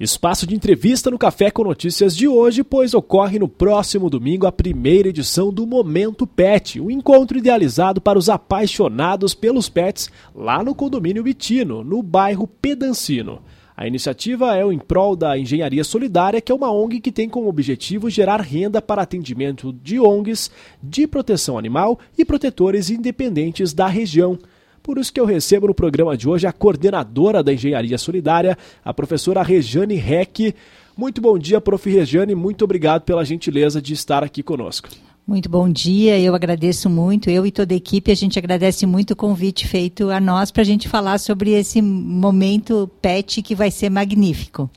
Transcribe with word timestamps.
Espaço 0.00 0.46
de 0.46 0.54
entrevista 0.54 1.10
no 1.10 1.18
Café 1.18 1.50
com 1.50 1.62
Notícias 1.62 2.16
de 2.16 2.26
hoje, 2.26 2.64
pois 2.64 2.94
ocorre 2.94 3.38
no 3.38 3.46
próximo 3.46 4.08
domingo 4.08 4.46
a 4.46 4.50
primeira 4.50 5.10
edição 5.10 5.52
do 5.52 5.66
Momento 5.66 6.26
Pet, 6.26 6.80
um 6.80 6.90
encontro 6.90 7.36
idealizado 7.36 8.00
para 8.00 8.18
os 8.18 8.30
apaixonados 8.30 9.34
pelos 9.34 9.68
pets 9.68 10.08
lá 10.34 10.64
no 10.64 10.74
condomínio 10.74 11.22
Bitino, 11.22 11.84
no 11.84 12.02
bairro 12.02 12.46
Pedancino. 12.46 13.42
A 13.76 13.86
iniciativa 13.86 14.56
é 14.56 14.64
o 14.64 14.72
em 14.72 14.78
prol 14.78 15.14
da 15.14 15.36
Engenharia 15.36 15.84
Solidária, 15.84 16.40
que 16.40 16.50
é 16.50 16.54
uma 16.54 16.72
ONG 16.72 16.98
que 16.98 17.12
tem 17.12 17.28
como 17.28 17.50
objetivo 17.50 18.08
gerar 18.08 18.40
renda 18.40 18.80
para 18.80 19.02
atendimento 19.02 19.70
de 19.70 20.00
ONGs, 20.00 20.50
de 20.82 21.06
proteção 21.06 21.58
animal 21.58 21.98
e 22.16 22.24
protetores 22.24 22.88
independentes 22.88 23.74
da 23.74 23.86
região. 23.86 24.38
Por 24.82 24.98
isso 24.98 25.12
que 25.12 25.20
eu 25.20 25.26
recebo 25.26 25.66
no 25.66 25.74
programa 25.74 26.16
de 26.16 26.28
hoje 26.28 26.46
a 26.46 26.52
coordenadora 26.52 27.42
da 27.42 27.52
Engenharia 27.52 27.98
Solidária, 27.98 28.56
a 28.84 28.94
professora 28.94 29.42
Rejane 29.42 29.94
Reck. 29.94 30.54
Muito 30.96 31.20
bom 31.20 31.38
dia, 31.38 31.60
prof. 31.60 31.88
Rejane, 31.88 32.34
muito 32.34 32.64
obrigado 32.64 33.02
pela 33.02 33.24
gentileza 33.24 33.80
de 33.80 33.92
estar 33.92 34.24
aqui 34.24 34.42
conosco. 34.42 34.88
Muito 35.26 35.48
bom 35.48 35.68
dia, 35.68 36.18
eu 36.18 36.34
agradeço 36.34 36.90
muito, 36.90 37.30
eu 37.30 37.46
e 37.46 37.52
toda 37.52 37.72
a 37.72 37.76
equipe, 37.76 38.10
a 38.10 38.16
gente 38.16 38.36
agradece 38.36 38.84
muito 38.84 39.12
o 39.12 39.16
convite 39.16 39.64
feito 39.64 40.10
a 40.10 40.18
nós 40.18 40.50
para 40.50 40.62
a 40.62 40.64
gente 40.64 40.88
falar 40.88 41.18
sobre 41.18 41.52
esse 41.52 41.80
momento 41.80 42.90
PET 43.00 43.40
que 43.40 43.54
vai 43.54 43.70
ser 43.70 43.90
magnífico. 43.90 44.68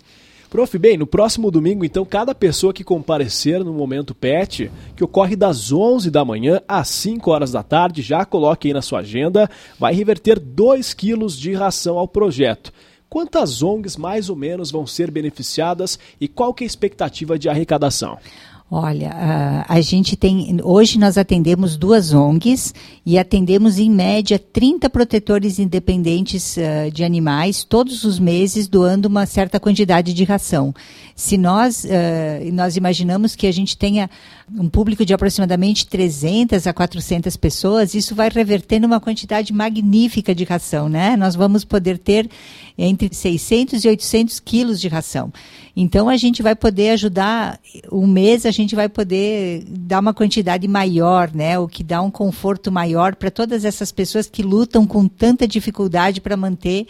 Prof, 0.54 0.78
bem, 0.78 0.98
no 0.98 1.08
próximo 1.08 1.50
domingo, 1.50 1.84
então, 1.84 2.06
cada 2.06 2.36
pessoa 2.36 2.72
que 2.72 2.84
comparecer 2.84 3.64
no 3.64 3.74
Momento 3.74 4.14
PET, 4.14 4.70
que 4.96 5.04
ocorre 5.04 5.36
das 5.36 5.72
11 5.72 6.12
da 6.12 6.24
manhã 6.24 6.62
às 6.68 6.90
5 6.90 7.32
horas 7.32 7.52
da 7.52 7.64
tarde, 7.64 8.04
já 8.04 8.24
coloque 8.24 8.68
aí 8.68 8.74
na 8.76 8.84
sua 8.84 9.00
agenda, 9.00 9.50
vai 9.80 9.96
reverter 9.96 10.40
2 10.40 10.94
quilos 10.94 11.40
de 11.40 11.54
ração 11.54 11.98
ao 11.98 12.08
projeto. 12.08 12.72
Quantas 13.10 13.64
ONGs 13.64 13.98
mais 13.98 14.30
ou 14.30 14.36
menos 14.36 14.70
vão 14.70 14.86
ser 14.86 15.10
beneficiadas 15.10 15.98
e 16.22 16.28
qual 16.28 16.54
que 16.54 16.64
é 16.64 16.66
a 16.66 16.68
expectativa 16.68 17.40
de 17.40 17.50
arrecadação? 17.50 18.20
Olha, 18.76 19.64
a, 19.70 19.80
gente 19.82 20.16
tem. 20.16 20.58
Hoje 20.64 20.98
nós 20.98 21.16
atendemos 21.16 21.78
duas 21.78 22.12
ONGs 22.12 22.74
e 23.06 23.20
atendemos 23.20 23.78
em 23.78 23.88
média 23.88 24.40
30 24.40 24.90
protetores 24.90 25.60
independentes 25.60 26.58
uh, 26.58 26.90
de 26.92 27.04
animais 27.04 27.64
todos 27.64 28.04
os 28.04 28.18
meses, 28.18 28.68
doando 28.68 29.08
uma 29.08 29.28
certa 29.28 29.60
quantidade 29.60 30.12
de 30.12 30.24
ração. 30.24 30.74
Se 31.16 31.38
nós, 31.38 31.84
uh, 31.84 32.52
nós 32.52 32.76
imaginamos 32.76 33.36
que 33.36 33.46
a 33.46 33.54
gente 33.54 33.78
tenha 33.78 34.10
um 34.58 34.68
público 34.68 35.06
de 35.06 35.14
aproximadamente 35.14 35.86
300 35.86 36.66
a 36.66 36.74
400 36.74 37.38
pessoas, 37.38 37.94
isso 37.94 38.16
vai 38.16 38.28
reverter 38.28 38.80
numa 38.80 39.00
quantidade 39.00 39.54
magnífica 39.54 40.34
de 40.34 40.46
ração, 40.46 40.90
né? 40.90 41.16
Nós 41.16 41.36
vamos 41.36 41.64
poder 41.64 42.00
ter 42.00 42.28
entre 42.76 43.14
600 43.14 43.86
e 43.86 43.88
800 43.88 44.40
quilos 44.40 44.82
de 44.82 44.88
ração. 44.88 45.32
Então 45.76 46.08
a 46.08 46.16
gente 46.18 46.44
vai 46.44 46.56
poder 46.56 46.92
ajudar, 46.92 47.60
um 47.92 48.06
mês 48.06 48.46
a 48.46 48.52
gente 48.52 48.76
vai 48.76 48.88
poder 48.88 49.64
dar 49.68 50.00
uma 50.00 50.14
quantidade 50.14 50.68
maior, 50.68 51.32
né? 51.34 51.58
O 51.58 51.68
que 51.68 51.84
dá 51.84 52.00
um 52.02 52.12
conforto 52.12 52.72
maior 52.72 53.16
para 53.16 53.32
todas 53.32 53.66
essas 53.66 53.92
pessoas 53.92 54.28
que 54.28 54.44
lutam 54.44 54.86
com 54.86 55.08
tanta 55.08 55.48
dificuldade 55.48 56.22
para 56.22 56.38
manter 56.38 56.86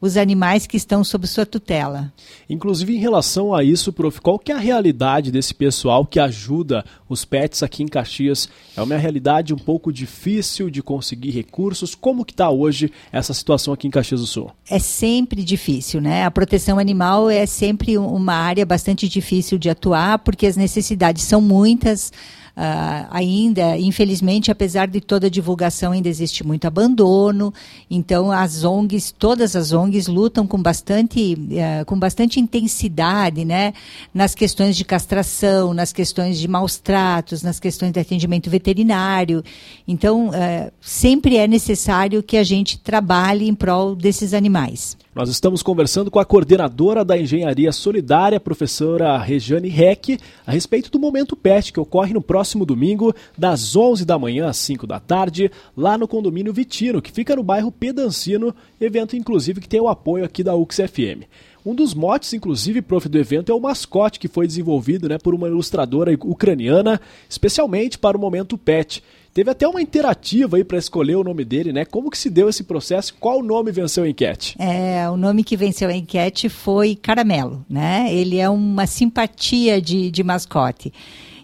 os 0.00 0.16
animais 0.16 0.66
que 0.66 0.76
estão 0.76 1.02
sob 1.02 1.26
sua 1.26 1.46
tutela. 1.46 2.12
Inclusive, 2.48 2.94
em 2.94 3.00
relação 3.00 3.54
a 3.54 3.64
isso, 3.64 3.92
prof, 3.92 4.20
qual 4.20 4.38
que 4.38 4.52
é 4.52 4.54
a 4.54 4.58
realidade 4.58 5.30
desse 5.30 5.54
pessoal 5.54 6.04
que 6.04 6.20
ajuda 6.20 6.84
os 7.08 7.24
pets 7.24 7.62
aqui 7.62 7.82
em 7.82 7.88
Caxias? 7.88 8.48
É 8.76 8.82
uma 8.82 8.96
realidade 8.96 9.54
um 9.54 9.58
pouco 9.58 9.92
difícil 9.92 10.70
de 10.70 10.82
conseguir 10.82 11.30
recursos. 11.30 11.94
Como 11.94 12.24
que 12.24 12.32
está 12.32 12.50
hoje 12.50 12.90
essa 13.10 13.32
situação 13.32 13.72
aqui 13.72 13.88
em 13.88 13.90
Caxias 13.90 14.20
do 14.20 14.26
Sul? 14.26 14.50
É 14.68 14.78
sempre 14.78 15.42
difícil, 15.42 16.00
né? 16.00 16.24
A 16.24 16.30
proteção 16.30 16.78
animal 16.78 17.30
é 17.30 17.46
sempre 17.46 17.96
uma 17.96 18.34
área 18.34 18.66
bastante 18.66 19.08
difícil 19.08 19.58
de 19.58 19.70
atuar, 19.70 20.18
porque 20.18 20.46
as 20.46 20.56
necessidades 20.56 21.22
são 21.22 21.40
muitas. 21.40 22.12
Uh, 22.56 23.04
ainda, 23.10 23.76
infelizmente, 23.76 24.50
apesar 24.50 24.88
de 24.88 24.98
toda 24.98 25.26
a 25.26 25.30
divulgação, 25.30 25.92
ainda 25.92 26.08
existe 26.08 26.42
muito 26.42 26.66
abandono. 26.66 27.52
Então, 27.90 28.32
as 28.32 28.64
ONGs, 28.64 29.12
todas 29.12 29.54
as 29.54 29.72
ONGs 29.72 30.06
lutam 30.06 30.46
com 30.46 30.62
bastante, 30.62 31.34
uh, 31.34 31.84
com 31.84 31.98
bastante 31.98 32.40
intensidade, 32.40 33.44
né, 33.44 33.74
nas 34.14 34.34
questões 34.34 34.74
de 34.74 34.86
castração, 34.86 35.74
nas 35.74 35.92
questões 35.92 36.38
de 36.38 36.48
maus 36.48 36.78
tratos, 36.78 37.42
nas 37.42 37.60
questões 37.60 37.92
de 37.92 38.00
atendimento 38.00 38.48
veterinário. 38.48 39.44
Então, 39.86 40.28
uh, 40.28 40.72
sempre 40.80 41.36
é 41.36 41.46
necessário 41.46 42.22
que 42.22 42.38
a 42.38 42.44
gente 42.44 42.78
trabalhe 42.78 43.46
em 43.46 43.54
prol 43.54 43.94
desses 43.94 44.32
animais. 44.32 44.96
Nós 45.14 45.30
estamos 45.30 45.62
conversando 45.62 46.10
com 46.10 46.20
a 46.20 46.26
coordenadora 46.26 47.02
da 47.02 47.18
Engenharia 47.18 47.72
Solidária, 47.72 48.38
professora 48.38 49.16
Rejane 49.16 49.68
Reck, 49.70 50.18
a 50.46 50.52
respeito 50.52 50.90
do 50.90 50.98
Momento 50.98 51.34
PET, 51.34 51.72
que 51.72 51.80
ocorre 51.80 52.12
no 52.12 52.20
próximo 52.20 52.45
domingo, 52.54 53.14
das 53.36 53.74
11 53.74 54.04
da 54.04 54.18
manhã 54.18 54.48
às 54.48 54.56
5 54.58 54.86
da 54.86 55.00
tarde, 55.00 55.50
lá 55.76 55.98
no 55.98 56.06
condomínio 56.06 56.52
Vitino, 56.52 57.02
que 57.02 57.10
fica 57.10 57.34
no 57.34 57.42
bairro 57.42 57.72
Pedancino, 57.72 58.54
evento 58.80 59.16
inclusive 59.16 59.60
que 59.60 59.68
tem 59.68 59.80
o 59.80 59.88
apoio 59.88 60.24
aqui 60.24 60.44
da 60.44 60.54
UXFM. 60.54 61.24
Um 61.66 61.74
dos 61.74 61.94
motes, 61.94 62.32
inclusive, 62.32 62.80
prof, 62.80 63.08
do 63.08 63.18
evento 63.18 63.50
é 63.50 63.54
o 63.54 63.60
mascote 63.60 64.20
que 64.20 64.28
foi 64.28 64.46
desenvolvido 64.46 65.08
né, 65.08 65.18
por 65.18 65.34
uma 65.34 65.48
ilustradora 65.48 66.12
ucraniana, 66.22 67.00
especialmente 67.28 67.98
para 67.98 68.16
o 68.16 68.20
Momento 68.20 68.56
PET. 68.56 69.02
Teve 69.34 69.50
até 69.50 69.66
uma 69.68 69.82
interativa 69.82 70.56
aí 70.56 70.64
para 70.64 70.78
escolher 70.78 71.16
o 71.16 71.24
nome 71.24 71.44
dele, 71.44 71.70
né? 71.70 71.84
Como 71.84 72.08
que 72.08 72.16
se 72.16 72.30
deu 72.30 72.48
esse 72.48 72.64
processo? 72.64 73.14
Qual 73.20 73.42
nome 73.42 73.70
venceu 73.70 74.04
a 74.04 74.08
enquete? 74.08 74.56
É, 74.58 75.10
o 75.10 75.16
nome 75.18 75.44
que 75.44 75.58
venceu 75.58 75.90
a 75.90 75.94
enquete 75.94 76.48
foi 76.48 76.94
Caramelo, 76.94 77.62
né? 77.68 78.06
Ele 78.10 78.38
é 78.38 78.48
uma 78.48 78.86
simpatia 78.86 79.78
de, 79.78 80.10
de 80.10 80.22
mascote. 80.22 80.90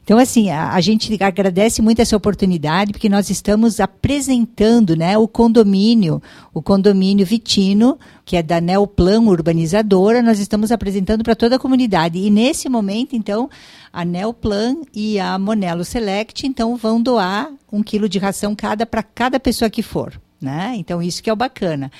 Então, 0.04 0.18
assim, 0.18 0.50
a, 0.50 0.72
a, 0.72 0.80
gente 0.80 1.16
agradece 1.22 1.80
muito 1.80 2.02
essa 2.02 2.16
oportunidade, 2.16 2.92
porque 2.92 3.08
nós 3.08 3.30
estamos 3.30 3.78
apresentando 3.78 4.96
né, 4.96 5.16
o 5.16 5.28
condomínio, 5.28 6.20
o 6.52 6.60
condomínio 6.60 7.24
Vitino, 7.24 7.96
que 8.24 8.36
é 8.36 8.42
da 8.42 8.60
Neoplan 8.60 9.20
Urbanizadora, 9.20 10.20
nós 10.20 10.40
estamos 10.40 10.72
apresentando 10.72 11.22
para 11.22 11.36
toda 11.36 11.54
a 11.54 11.58
comunidade. 11.58 12.18
E 12.18 12.30
nesse 12.30 12.68
momento, 12.68 13.14
então, 13.14 13.48
a 13.92 14.04
Neoplan 14.04 14.78
e 14.92 15.20
a 15.20 15.38
Monelo 15.38 15.84
Select, 15.84 16.46
então, 16.48 16.76
vão 16.76 17.00
doar 17.00 17.52
um 17.70 17.80
quilo 17.80 18.08
de 18.08 18.18
ração 18.18 18.56
cada 18.56 18.84
para 18.84 19.04
cada 19.04 19.38
pessoa 19.38 19.70
que 19.70 19.82
for. 19.82 20.20
Né? 20.40 20.74
Então, 20.78 21.00
isso 21.00 21.22
que 21.22 21.30
é 21.30 21.32
o 21.32 21.36
bacana. 21.36 21.92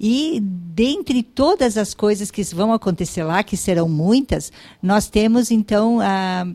E 0.00 0.40
dentre 0.42 1.22
todas 1.22 1.78
as 1.78 1.94
coisas 1.94 2.28
que 2.30 2.42
vão 2.42 2.72
acontecer 2.72 3.22
lá, 3.22 3.44
que 3.44 3.56
serão 3.56 3.88
muitas, 3.88 4.52
nós 4.82 5.08
temos 5.08 5.50
então 5.50 6.00
a 6.00 6.46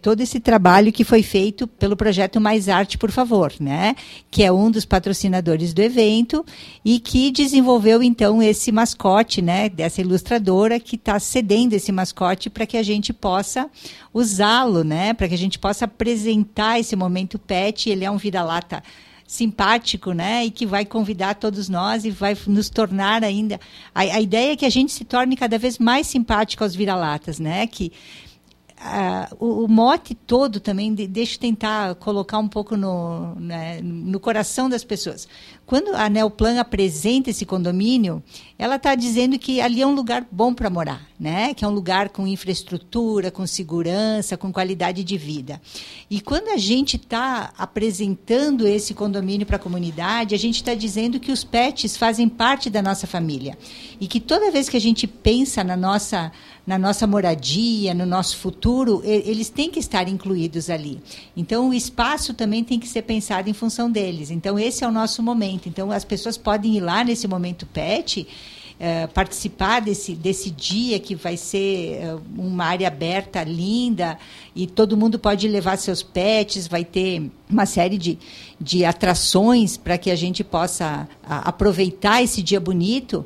todo 0.00 0.20
esse 0.20 0.40
trabalho 0.40 0.92
que 0.92 1.04
foi 1.04 1.22
feito 1.22 1.66
pelo 1.66 1.96
projeto 1.96 2.40
Mais 2.40 2.68
Arte, 2.68 2.96
por 2.96 3.10
favor, 3.10 3.52
né? 3.60 3.94
Que 4.30 4.42
é 4.42 4.50
um 4.50 4.70
dos 4.70 4.84
patrocinadores 4.84 5.74
do 5.74 5.82
evento 5.82 6.44
e 6.84 6.98
que 6.98 7.30
desenvolveu 7.30 8.02
então 8.02 8.42
esse 8.42 8.72
mascote, 8.72 9.42
né? 9.42 9.68
Dessa 9.68 10.00
ilustradora 10.00 10.80
que 10.80 10.96
está 10.96 11.18
cedendo 11.18 11.74
esse 11.74 11.92
mascote 11.92 12.48
para 12.48 12.66
que 12.66 12.76
a 12.76 12.82
gente 12.82 13.12
possa 13.12 13.68
usá-lo, 14.12 14.82
né? 14.82 15.12
Para 15.12 15.28
que 15.28 15.34
a 15.34 15.38
gente 15.38 15.58
possa 15.58 15.84
apresentar 15.84 16.80
esse 16.80 16.96
momento 16.96 17.38
pet. 17.38 17.90
Ele 17.90 18.04
é 18.04 18.10
um 18.10 18.16
vira-lata 18.16 18.82
simpático, 19.26 20.12
né? 20.12 20.44
E 20.44 20.50
que 20.50 20.66
vai 20.66 20.84
convidar 20.84 21.34
todos 21.34 21.68
nós 21.68 22.04
e 22.04 22.10
vai 22.10 22.36
nos 22.46 22.70
tornar 22.70 23.24
ainda. 23.24 23.60
A, 23.94 24.00
a 24.00 24.20
ideia 24.20 24.52
é 24.52 24.56
que 24.56 24.66
a 24.66 24.70
gente 24.70 24.92
se 24.92 25.04
torne 25.04 25.36
cada 25.36 25.58
vez 25.58 25.78
mais 25.78 26.06
simpático 26.06 26.62
aos 26.62 26.74
vira-latas, 26.74 27.38
né? 27.38 27.66
Que 27.66 27.92
O, 29.40 29.64
o, 29.64 29.68
mote 29.68 30.14
todo 30.14 30.60
também, 30.60 30.94
de, 30.94 31.06
deixa 31.06 31.36
eu 31.36 31.40
tentar 31.40 31.94
colocar 31.94 32.38
um 32.38 32.48
pouco 32.48 32.76
no, 32.76 33.34
né, 33.36 33.80
no 33.82 34.20
coração 34.20 34.68
das 34.68 34.84
pessoas. 34.84 35.26
Quando 35.64 35.94
a 35.94 36.10
Neoplan 36.10 36.60
apresenta 36.60 37.30
esse 37.30 37.46
condomínio, 37.46 38.22
ela 38.58 38.76
está 38.76 38.94
dizendo 38.94 39.38
que 39.38 39.62
ali 39.62 39.80
é 39.80 39.86
um 39.86 39.94
lugar 39.94 40.26
bom 40.30 40.52
para 40.52 40.68
morar, 40.68 41.08
né? 41.18 41.54
que 41.54 41.64
é 41.64 41.68
um 41.68 41.70
lugar 41.70 42.10
com 42.10 42.26
infraestrutura, 42.26 43.30
com 43.30 43.46
segurança, 43.46 44.36
com 44.36 44.52
qualidade 44.52 45.02
de 45.02 45.16
vida. 45.16 45.60
E 46.10 46.20
quando 46.20 46.48
a 46.48 46.58
gente 46.58 46.96
está 46.96 47.54
apresentando 47.56 48.66
esse 48.68 48.92
condomínio 48.92 49.46
para 49.46 49.56
a 49.56 49.58
comunidade, 49.58 50.34
a 50.34 50.38
gente 50.38 50.56
está 50.56 50.74
dizendo 50.74 51.18
que 51.18 51.32
os 51.32 51.42
pets 51.42 51.96
fazem 51.96 52.28
parte 52.28 52.68
da 52.68 52.82
nossa 52.82 53.06
família. 53.06 53.56
E 53.98 54.06
que 54.06 54.20
toda 54.20 54.50
vez 54.50 54.68
que 54.68 54.76
a 54.76 54.80
gente 54.80 55.06
pensa 55.06 55.64
na 55.64 55.76
nossa 55.76 56.30
na 56.66 56.78
nossa 56.78 57.06
moradia, 57.06 57.92
no 57.92 58.06
nosso 58.06 58.38
futuro, 58.38 59.02
eles 59.04 59.50
têm 59.50 59.70
que 59.70 59.78
estar 59.78 60.08
incluídos 60.08 60.70
ali. 60.70 60.98
Então, 61.36 61.68
o 61.68 61.74
espaço 61.74 62.32
também 62.32 62.64
tem 62.64 62.80
que 62.80 62.88
ser 62.88 63.02
pensado 63.02 63.50
em 63.50 63.52
função 63.52 63.90
deles. 63.90 64.30
Então, 64.30 64.58
esse 64.58 64.82
é 64.82 64.88
o 64.88 64.92
nosso 64.92 65.22
momento. 65.22 65.68
Então, 65.68 65.90
as 65.90 66.04
pessoas 66.04 66.38
podem 66.38 66.76
ir 66.76 66.80
lá 66.80 67.04
nesse 67.04 67.28
momento 67.28 67.66
PET. 67.66 68.26
Uh, 68.74 69.06
participar 69.12 69.80
desse, 69.80 70.16
desse 70.16 70.50
dia 70.50 70.98
que 70.98 71.14
vai 71.14 71.36
ser 71.36 72.00
uh, 72.12 72.20
uma 72.36 72.64
área 72.64 72.88
aberta 72.88 73.44
linda 73.44 74.18
e 74.52 74.66
todo 74.66 74.96
mundo 74.96 75.16
pode 75.16 75.46
levar 75.46 75.78
seus 75.78 76.02
pets, 76.02 76.66
vai 76.66 76.84
ter 76.84 77.30
uma 77.48 77.66
série 77.66 77.96
de, 77.96 78.18
de 78.60 78.84
atrações 78.84 79.76
para 79.76 79.96
que 79.96 80.10
a 80.10 80.16
gente 80.16 80.42
possa 80.42 81.08
a, 81.22 81.48
aproveitar 81.50 82.20
esse 82.20 82.42
dia 82.42 82.58
bonito 82.58 83.24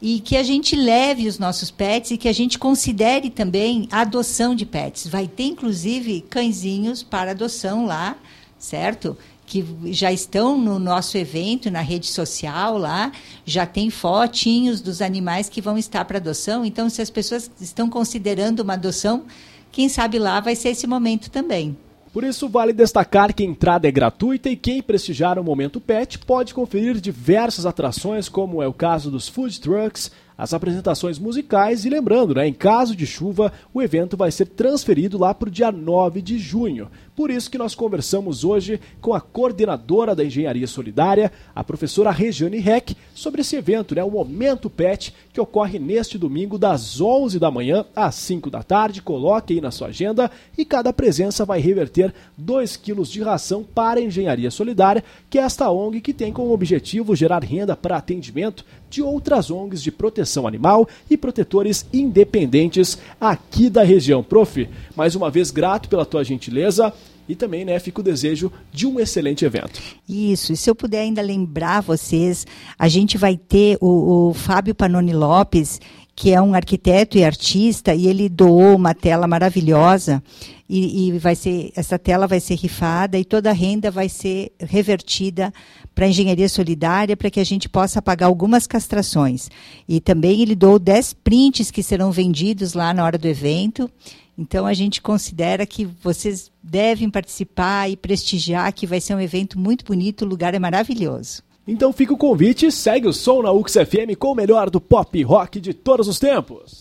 e 0.00 0.20
que 0.20 0.36
a 0.36 0.42
gente 0.42 0.76
leve 0.76 1.26
os 1.26 1.38
nossos 1.38 1.70
pets 1.70 2.12
e 2.12 2.16
que 2.16 2.28
a 2.28 2.32
gente 2.32 2.58
considere 2.58 3.30
também 3.30 3.88
a 3.90 4.02
adoção 4.02 4.54
de 4.54 4.64
pets. 4.64 5.06
Vai 5.08 5.26
ter, 5.26 5.44
inclusive, 5.44 6.20
cãezinhos 6.30 7.02
para 7.02 7.32
adoção 7.32 7.84
lá, 7.84 8.16
certo? 8.58 9.16
Que 9.44 9.64
já 9.86 10.12
estão 10.12 10.56
no 10.56 10.78
nosso 10.78 11.18
evento, 11.18 11.70
na 11.70 11.80
rede 11.80 12.06
social 12.06 12.78
lá, 12.78 13.10
já 13.44 13.66
tem 13.66 13.90
fotinhos 13.90 14.80
dos 14.80 15.02
animais 15.02 15.48
que 15.48 15.60
vão 15.60 15.76
estar 15.76 16.04
para 16.04 16.18
adoção. 16.18 16.64
Então, 16.64 16.88
se 16.88 17.02
as 17.02 17.10
pessoas 17.10 17.50
estão 17.60 17.90
considerando 17.90 18.60
uma 18.60 18.74
adoção, 18.74 19.24
quem 19.72 19.88
sabe 19.88 20.18
lá 20.18 20.38
vai 20.40 20.54
ser 20.54 20.70
esse 20.70 20.86
momento 20.86 21.28
também. 21.28 21.76
Por 22.12 22.24
isso, 22.24 22.48
vale 22.48 22.72
destacar 22.72 23.34
que 23.34 23.42
a 23.42 23.46
entrada 23.46 23.86
é 23.86 23.90
gratuita 23.90 24.48
e 24.48 24.56
quem 24.56 24.82
prestigiar 24.82 25.38
o 25.38 25.44
Momento 25.44 25.80
Pet 25.80 26.18
pode 26.18 26.54
conferir 26.54 27.00
diversas 27.00 27.66
atrações, 27.66 28.28
como 28.28 28.62
é 28.62 28.66
o 28.66 28.72
caso 28.72 29.10
dos 29.10 29.28
food 29.28 29.60
trucks, 29.60 30.10
as 30.38 30.54
apresentações 30.54 31.18
musicais 31.18 31.84
e 31.84 31.90
lembrando, 31.90 32.32
né, 32.32 32.46
em 32.46 32.52
caso 32.52 32.94
de 32.94 33.04
chuva, 33.04 33.52
o 33.74 33.82
evento 33.82 34.16
vai 34.16 34.30
ser 34.30 34.46
transferido 34.46 35.18
lá 35.18 35.34
para 35.34 35.48
o 35.48 35.50
dia 35.50 35.72
9 35.72 36.22
de 36.22 36.38
junho. 36.38 36.88
Por 37.16 37.28
isso 37.28 37.50
que 37.50 37.58
nós 37.58 37.74
conversamos 37.74 38.44
hoje 38.44 38.80
com 39.00 39.12
a 39.12 39.20
coordenadora 39.20 40.14
da 40.14 40.24
Engenharia 40.24 40.68
Solidária, 40.68 41.32
a 41.52 41.64
professora 41.64 42.12
Regiane 42.12 42.58
Reck, 42.58 42.96
sobre 43.12 43.40
esse 43.40 43.56
evento, 43.56 43.96
né, 43.96 44.04
o 44.04 44.10
Momento 44.12 44.70
Pet, 44.70 45.12
que 45.32 45.40
ocorre 45.40 45.80
neste 45.80 46.16
domingo 46.16 46.56
das 46.56 47.00
11 47.00 47.40
da 47.40 47.50
manhã 47.50 47.84
às 47.96 48.14
5 48.14 48.48
da 48.48 48.62
tarde. 48.62 49.02
Coloque 49.02 49.54
aí 49.54 49.60
na 49.60 49.72
sua 49.72 49.88
agenda 49.88 50.30
e 50.56 50.64
cada 50.64 50.92
presença 50.92 51.44
vai 51.44 51.58
reverter 51.58 52.14
2 52.36 52.76
quilos 52.76 53.10
de 53.10 53.20
ração 53.20 53.64
para 53.64 53.98
a 53.98 54.02
Engenharia 54.02 54.52
Solidária, 54.52 55.02
que 55.28 55.40
é 55.40 55.42
esta 55.42 55.68
ONG 55.68 56.00
que 56.00 56.14
tem 56.14 56.32
como 56.32 56.52
objetivo 56.52 57.16
gerar 57.16 57.42
renda 57.42 57.76
para 57.76 57.96
atendimento 57.96 58.64
de 58.88 59.02
outras 59.02 59.50
ONGs 59.50 59.82
de 59.82 59.90
proteção 59.90 60.27
animal 60.46 60.88
e 61.08 61.16
protetores 61.16 61.86
independentes 61.92 62.98
aqui 63.20 63.70
da 63.70 63.82
região. 63.82 64.22
Prof, 64.22 64.68
mais 64.94 65.14
uma 65.14 65.30
vez 65.30 65.50
grato 65.50 65.88
pela 65.88 66.04
tua 66.04 66.24
gentileza 66.24 66.92
e 67.28 67.34
também 67.34 67.64
né, 67.64 67.78
fica 67.78 68.00
o 68.00 68.04
desejo 68.04 68.50
de 68.72 68.86
um 68.86 68.98
excelente 68.98 69.44
evento. 69.44 69.80
Isso, 70.08 70.52
e 70.52 70.56
se 70.56 70.70
eu 70.70 70.74
puder 70.74 71.00
ainda 71.00 71.20
lembrar 71.20 71.80
vocês, 71.80 72.46
a 72.78 72.88
gente 72.88 73.18
vai 73.18 73.36
ter 73.36 73.76
o, 73.80 74.28
o 74.28 74.34
Fábio 74.34 74.74
Panoni 74.74 75.12
Lopes, 75.12 75.80
que 76.16 76.32
é 76.32 76.40
um 76.40 76.54
arquiteto 76.54 77.16
e 77.16 77.24
artista, 77.24 77.94
e 77.94 78.06
ele 78.06 78.28
doou 78.28 78.74
uma 78.74 78.94
tela 78.94 79.28
maravilhosa 79.28 80.22
e, 80.68 81.08
e, 81.08 81.18
vai 81.18 81.34
ser 81.34 81.72
essa 81.74 81.98
tela 81.98 82.26
vai 82.26 82.40
ser 82.40 82.54
rifada 82.56 83.18
e 83.18 83.24
toda 83.24 83.48
a 83.48 83.54
renda 83.54 83.90
vai 83.90 84.08
ser 84.08 84.52
revertida 84.60 85.50
para 85.94 86.04
a 86.04 86.08
engenharia 86.08 86.48
solidária 86.48 87.16
para 87.16 87.30
que 87.30 87.40
a 87.40 87.44
gente 87.44 87.68
possa 87.68 88.02
pagar 88.02 88.26
algumas 88.26 88.66
castrações. 88.66 89.48
E 89.88 89.98
também 89.98 90.42
ele 90.42 90.54
doou 90.54 90.78
10 90.78 91.14
prints 91.14 91.70
que 91.70 91.82
serão 91.82 92.12
vendidos 92.12 92.74
lá 92.74 92.92
na 92.92 93.02
hora 93.04 93.16
do 93.16 93.26
evento. 93.26 93.90
Então 94.38 94.64
a 94.64 94.72
gente 94.72 95.02
considera 95.02 95.66
que 95.66 95.84
vocês 95.84 96.52
devem 96.62 97.10
participar 97.10 97.90
e 97.90 97.96
prestigiar, 97.96 98.72
que 98.72 98.86
vai 98.86 99.00
ser 99.00 99.16
um 99.16 99.20
evento 99.20 99.58
muito 99.58 99.84
bonito, 99.84 100.24
o 100.24 100.28
lugar 100.28 100.54
é 100.54 100.60
maravilhoso. 100.60 101.42
Então 101.66 101.92
fica 101.92 102.14
o 102.14 102.16
convite, 102.16 102.70
segue 102.70 103.08
o 103.08 103.12
som 103.12 103.42
na 103.42 103.50
UXFM 103.50 104.14
com 104.16 104.32
o 104.32 104.34
melhor 104.34 104.70
do 104.70 104.80
pop 104.80 105.22
rock 105.22 105.60
de 105.60 105.74
todos 105.74 106.06
os 106.06 106.18
tempos. 106.20 106.76